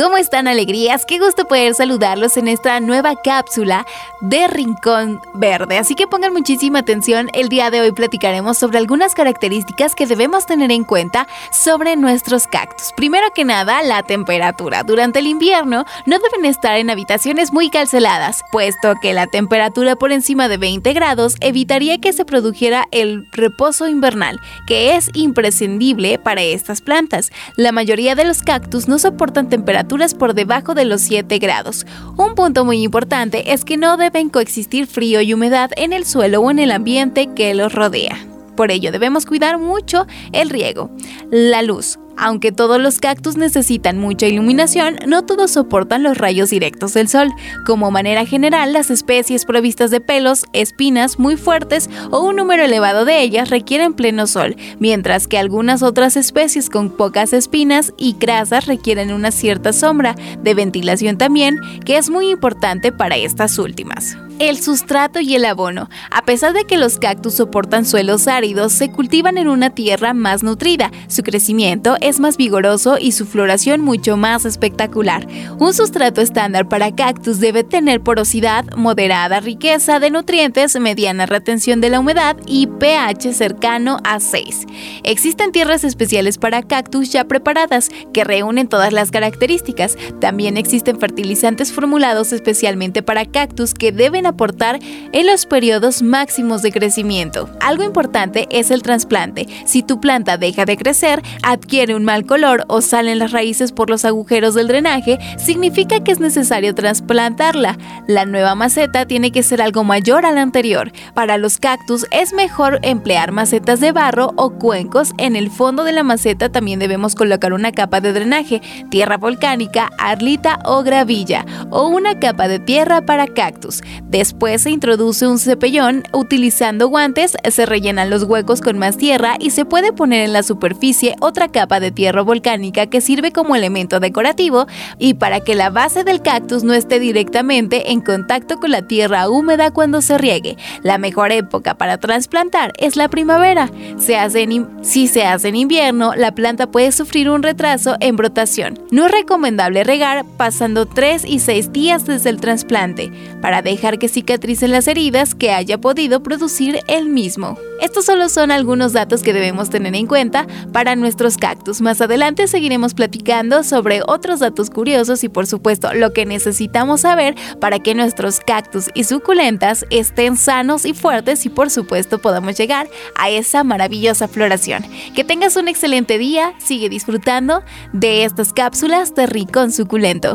[0.00, 1.04] ¿Cómo están alegrías?
[1.04, 3.84] Qué gusto poder saludarlos en esta nueva cápsula
[4.22, 5.76] de Rincón Verde.
[5.76, 10.46] Así que pongan muchísima atención, el día de hoy platicaremos sobre algunas características que debemos
[10.46, 12.94] tener en cuenta sobre nuestros cactus.
[12.96, 14.84] Primero que nada, la temperatura.
[14.84, 20.12] Durante el invierno no deben estar en habitaciones muy calceladas, puesto que la temperatura por
[20.12, 26.40] encima de 20 grados evitaría que se produjera el reposo invernal, que es imprescindible para
[26.40, 27.30] estas plantas.
[27.56, 31.84] La mayoría de los cactus no soportan temperaturas por debajo de los 7 grados.
[32.16, 36.40] Un punto muy importante es que no deben coexistir frío y humedad en el suelo
[36.40, 38.16] o en el ambiente que los rodea.
[38.56, 40.90] Por ello debemos cuidar mucho el riego.
[41.32, 41.98] La luz.
[42.22, 47.30] Aunque todos los cactus necesitan mucha iluminación, no todos soportan los rayos directos del sol.
[47.64, 53.06] Como manera general, las especies provistas de pelos, espinas muy fuertes o un número elevado
[53.06, 58.66] de ellas requieren pleno sol, mientras que algunas otras especies con pocas espinas y crasas
[58.66, 64.60] requieren una cierta sombra de ventilación también, que es muy importante para estas últimas el
[64.60, 65.90] sustrato y el abono.
[66.10, 70.42] A pesar de que los cactus soportan suelos áridos, se cultivan en una tierra más
[70.42, 70.90] nutrida.
[71.08, 75.28] Su crecimiento es más vigoroso y su floración mucho más espectacular.
[75.58, 81.90] Un sustrato estándar para cactus debe tener porosidad, moderada riqueza de nutrientes, mediana retención de
[81.90, 84.66] la humedad y pH cercano a 6.
[85.04, 89.98] Existen tierras especiales para cactus ya preparadas que reúnen todas las características.
[90.18, 94.78] También existen fertilizantes formulados especialmente para cactus que deben aportar
[95.12, 97.50] en los periodos máximos de crecimiento.
[97.60, 99.46] Algo importante es el trasplante.
[99.64, 103.90] Si tu planta deja de crecer, adquiere un mal color o salen las raíces por
[103.90, 107.78] los agujeros del drenaje, significa que es necesario trasplantarla.
[108.06, 110.92] La nueva maceta tiene que ser algo mayor a la anterior.
[111.14, 115.12] Para los cactus es mejor emplear macetas de barro o cuencos.
[115.18, 119.90] En el fondo de la maceta también debemos colocar una capa de drenaje, tierra volcánica,
[119.98, 123.82] arlita o gravilla o una capa de tierra para cactus.
[124.20, 129.48] Después se introduce un cepellón, utilizando guantes se rellenan los huecos con más tierra y
[129.48, 133.98] se puede poner en la superficie otra capa de tierra volcánica que sirve como elemento
[133.98, 134.66] decorativo
[134.98, 139.26] y para que la base del cactus no esté directamente en contacto con la tierra
[139.30, 140.58] húmeda cuando se riegue.
[140.82, 143.70] La mejor época para trasplantar es la primavera.
[143.96, 148.78] Si se hace en invierno, la planta puede sufrir un retraso en brotación.
[148.90, 153.10] No es recomendable regar pasando 3 y 6 días desde el trasplante
[153.40, 157.58] para dejar que cicatricen las heridas que haya podido producir el mismo.
[157.80, 161.80] Estos solo son algunos datos que debemos tener en cuenta para nuestros cactus.
[161.80, 167.34] Más adelante seguiremos platicando sobre otros datos curiosos y por supuesto lo que necesitamos saber
[167.58, 172.88] para que nuestros cactus y suculentas estén sanos y fuertes y por supuesto podamos llegar
[173.16, 174.84] a esa maravillosa floración.
[175.14, 180.34] Que tengas un excelente día, sigue disfrutando de estas cápsulas de Ricón Suculento.